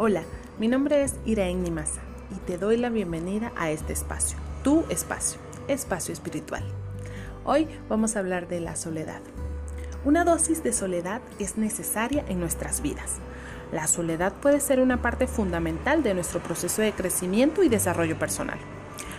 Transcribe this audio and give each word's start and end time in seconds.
Hola, 0.00 0.22
mi 0.60 0.68
nombre 0.68 1.02
es 1.02 1.16
Iraen 1.24 1.64
Nimasa 1.64 2.00
y 2.30 2.36
te 2.46 2.56
doy 2.56 2.76
la 2.76 2.88
bienvenida 2.88 3.50
a 3.56 3.72
este 3.72 3.92
espacio, 3.92 4.38
tu 4.62 4.84
espacio, 4.90 5.40
espacio 5.66 6.12
espiritual. 6.12 6.62
Hoy 7.44 7.66
vamos 7.88 8.14
a 8.14 8.20
hablar 8.20 8.46
de 8.46 8.60
la 8.60 8.76
soledad. 8.76 9.20
Una 10.04 10.22
dosis 10.22 10.62
de 10.62 10.72
soledad 10.72 11.20
es 11.40 11.58
necesaria 11.58 12.24
en 12.28 12.38
nuestras 12.38 12.80
vidas. 12.80 13.16
La 13.72 13.88
soledad 13.88 14.32
puede 14.34 14.60
ser 14.60 14.78
una 14.78 15.02
parte 15.02 15.26
fundamental 15.26 16.04
de 16.04 16.14
nuestro 16.14 16.38
proceso 16.38 16.80
de 16.80 16.92
crecimiento 16.92 17.64
y 17.64 17.68
desarrollo 17.68 18.20
personal. 18.20 18.60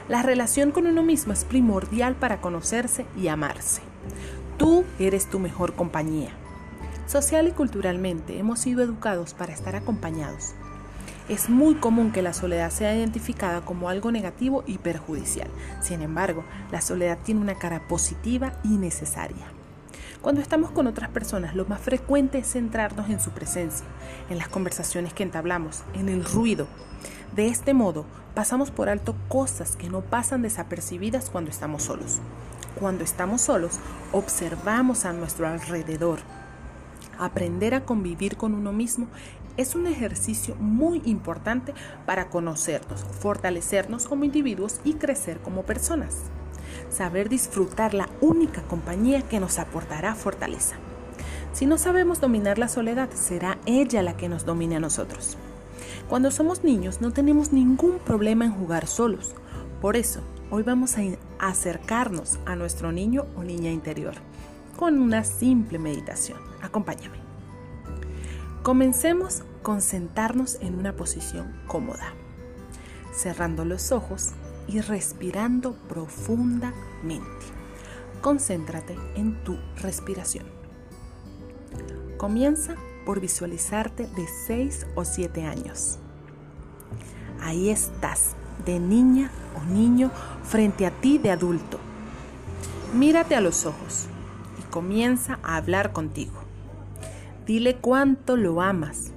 La 0.07 0.23
relación 0.23 0.71
con 0.71 0.87
uno 0.87 1.03
mismo 1.03 1.33
es 1.33 1.43
primordial 1.43 2.15
para 2.15 2.39
conocerse 2.39 3.05
y 3.17 3.27
amarse. 3.27 3.81
Tú 4.57 4.85
eres 4.97 5.29
tu 5.29 5.39
mejor 5.39 5.73
compañía. 5.73 6.31
Social 7.05 7.49
y 7.49 7.51
culturalmente 7.51 8.39
hemos 8.39 8.59
sido 8.59 8.81
educados 8.81 9.33
para 9.33 9.51
estar 9.51 9.75
acompañados, 9.75 10.53
es 11.29 11.49
muy 11.49 11.75
común 11.75 12.11
que 12.11 12.23
la 12.23 12.33
soledad 12.33 12.71
sea 12.71 12.95
identificada 12.95 13.61
como 13.61 13.87
algo 13.87 14.11
negativo 14.11 14.63
y 14.65 14.79
perjudicial. 14.79 15.47
Sin 15.79 16.01
embargo, 16.01 16.43
la 16.71 16.81
soledad 16.81 17.19
tiene 17.23 17.41
una 17.41 17.55
cara 17.55 17.87
positiva 17.87 18.53
y 18.63 18.69
necesaria. 18.69 19.45
Cuando 20.21 20.41
estamos 20.41 20.71
con 20.71 20.87
otras 20.87 21.09
personas, 21.11 21.55
lo 21.55 21.65
más 21.65 21.79
frecuente 21.79 22.39
es 22.39 22.51
centrarnos 22.51 23.09
en 23.09 23.21
su 23.21 23.29
presencia, 23.29 23.85
en 24.29 24.37
las 24.37 24.49
conversaciones 24.49 25.13
que 25.13 25.23
entablamos, 25.23 25.83
en 25.93 26.09
el 26.09 26.25
ruido. 26.25 26.67
De 27.35 27.47
este 27.47 27.73
modo, 27.73 28.05
pasamos 28.35 28.71
por 28.71 28.89
alto 28.89 29.15
cosas 29.29 29.77
que 29.77 29.89
no 29.89 30.01
pasan 30.01 30.41
desapercibidas 30.41 31.29
cuando 31.29 31.51
estamos 31.51 31.83
solos. 31.83 32.19
Cuando 32.79 33.03
estamos 33.03 33.41
solos, 33.41 33.79
observamos 34.11 35.05
a 35.05 35.13
nuestro 35.13 35.47
alrededor. 35.47 36.19
Aprender 37.17 37.73
a 37.73 37.85
convivir 37.85 38.35
con 38.35 38.55
uno 38.55 38.73
mismo 38.73 39.07
es 39.59 39.75
un 39.75 39.87
ejercicio 39.87 40.55
muy 40.55 41.01
importante 41.03 41.73
para 42.05 42.29
conocernos, 42.29 43.03
fortalecernos 43.19 44.07
como 44.07 44.23
individuos 44.23 44.79
y 44.85 44.93
crecer 44.93 45.39
como 45.39 45.63
personas. 45.63 46.15
Saber 46.89 47.27
disfrutar 47.27 47.93
la 47.93 48.07
única 48.21 48.61
compañía 48.61 49.21
que 49.21 49.41
nos 49.41 49.59
aportará 49.59 50.15
fortaleza. 50.15 50.77
Si 51.51 51.65
no 51.65 51.77
sabemos 51.77 52.21
dominar 52.21 52.57
la 52.57 52.69
soledad, 52.69 53.09
será 53.11 53.57
ella 53.65 54.01
la 54.01 54.15
que 54.15 54.29
nos 54.29 54.45
domine 54.45 54.77
a 54.77 54.79
nosotros. 54.79 55.35
Cuando 56.07 56.31
somos 56.31 56.63
niños 56.63 57.01
no 57.01 57.11
tenemos 57.11 57.51
ningún 57.51 57.99
problema 57.99 58.45
en 58.45 58.53
jugar 58.53 58.87
solos. 58.87 59.35
Por 59.81 59.97
eso, 59.97 60.21
hoy 60.51 60.63
vamos 60.63 60.95
a 60.97 61.01
acercarnos 61.37 62.39
a 62.45 62.55
nuestro 62.55 62.93
niño 62.93 63.25
o 63.35 63.43
niña 63.43 63.71
interior 63.71 64.13
con 64.77 64.99
una 64.99 65.25
simple 65.25 65.79
meditación. 65.79 66.39
Acompáñame. 66.61 67.17
Comencemos 68.63 69.43
con 69.61 69.81
sentarnos 69.81 70.57
en 70.61 70.75
una 70.75 70.95
posición 70.95 71.53
cómoda, 71.67 72.13
cerrando 73.13 73.65
los 73.65 73.91
ojos 73.91 74.31
y 74.67 74.81
respirando 74.81 75.73
profundamente. 75.87 77.45
Concéntrate 78.21 78.97
en 79.15 79.43
tu 79.43 79.57
respiración. 79.81 80.45
Comienza 82.17 82.75
por 83.05 83.21
visualizarte 83.21 84.07
de 84.07 84.27
6 84.47 84.87
o 84.95 85.05
7 85.05 85.45
años. 85.45 85.99
Ahí 87.41 87.69
estás, 87.69 88.35
de 88.65 88.79
niña 88.79 89.31
o 89.55 89.63
niño, 89.71 90.11
frente 90.43 90.85
a 90.85 90.91
ti 90.91 91.17
de 91.17 91.31
adulto. 91.31 91.79
Mírate 92.93 93.35
a 93.35 93.41
los 93.41 93.65
ojos 93.65 94.07
y 94.59 94.63
comienza 94.69 95.39
a 95.43 95.55
hablar 95.55 95.93
contigo. 95.93 96.33
Dile 97.45 97.77
cuánto 97.77 98.35
lo 98.35 98.61
amas. 98.61 99.11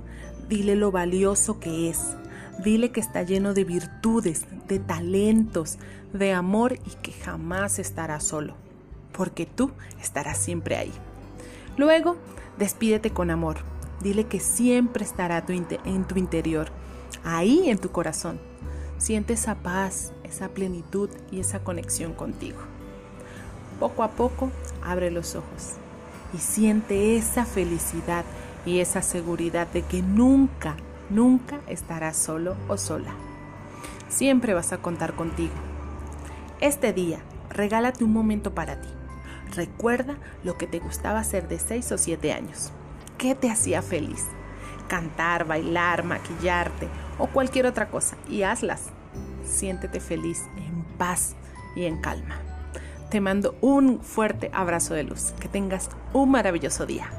Dile 0.53 0.77
lo 0.77 0.93
valioso 0.93 1.59
que 1.59 1.89
es. 1.89 2.15
Dile 2.63 2.93
que 2.93 3.01
está 3.01 3.23
lleno 3.23 3.55
de 3.55 3.65
virtudes, 3.65 4.45
de 4.69 4.79
talentos, 4.81 5.79
de 6.13 6.35
amor 6.35 6.75
y 6.75 6.91
que 7.01 7.11
jamás 7.11 7.79
estará 7.79 8.21
solo, 8.21 8.55
porque 9.13 9.47
tú 9.47 9.71
estarás 10.03 10.37
siempre 10.37 10.77
ahí. 10.77 10.93
Luego, 11.79 12.19
despídete 12.59 13.09
con 13.09 13.31
amor. 13.31 13.61
Dile 14.03 14.27
que 14.27 14.41
siempre 14.41 15.05
estará 15.05 15.43
en 15.49 16.05
tu 16.05 16.19
interior, 16.19 16.69
ahí 17.25 17.71
en 17.71 17.79
tu 17.79 17.91
corazón. 17.91 18.39
Siente 18.99 19.33
esa 19.33 19.55
paz, 19.55 20.13
esa 20.23 20.51
plenitud 20.51 21.09
y 21.31 21.41
esa 21.41 21.65
conexión 21.65 22.13
contigo. 22.13 22.59
Poco 23.81 24.03
a 24.03 24.11
poco, 24.11 24.51
abre 24.85 25.11
los 25.11 25.35
ojos 25.35 25.77
y 26.35 26.39
siente 26.41 27.17
esa 27.17 27.47
felicidad 27.47 28.27
y 28.65 28.81
esa 28.81 29.03
seguridad 29.03 29.67
de 29.69 29.83
que 29.83 30.03
nunca, 30.03 30.77
nunca 31.11 31.61
estarás 31.67 32.17
solo 32.17 32.57
o 32.69 32.77
sola. 32.77 33.13
Siempre 34.09 34.55
vas 34.55 34.73
a 34.73 34.79
contar 34.79 35.15
contigo. 35.15 35.55
Este 36.61 36.93
día, 36.93 37.21
regálate 37.51 38.05
un 38.05 38.13
momento 38.13 38.55
para 38.55 38.81
ti. 38.81 38.89
Recuerda 39.55 40.17
lo 40.45 40.57
que 40.57 40.67
te 40.67 40.79
gustaba 40.79 41.21
hacer 41.21 41.49
de 41.49 41.59
6 41.59 41.93
o 41.93 41.99
7 41.99 42.33
años. 42.33 42.73
¿Qué 43.19 43.35
te 43.35 43.51
hacía 43.51 43.83
feliz? 43.83 44.27
Cantar, 44.89 45.47
bailar, 45.47 46.05
maquillarte 46.05 46.89
o 47.19 47.27
cualquier 47.27 47.67
otra 47.67 47.89
cosa 47.89 48.17
y 48.29 48.43
hazlas. 48.43 48.91
Siéntete 49.45 50.01
feliz, 50.01 50.45
en 50.57 50.85
paz 50.99 51.35
y 51.75 51.85
en 51.85 52.01
calma. 52.01 52.37
Te 53.11 53.21
mando 53.21 53.57
un 53.61 54.01
fuerte 54.01 54.51
abrazo 54.55 54.95
de 54.95 55.05
luz. 55.05 55.33
Que 55.39 55.49
tengas 55.49 55.91
un 56.15 56.31
maravilloso 56.31 56.87
día. 56.87 57.11